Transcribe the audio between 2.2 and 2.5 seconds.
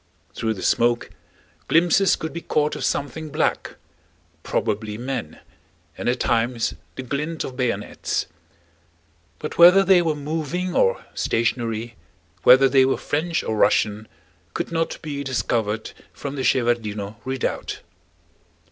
be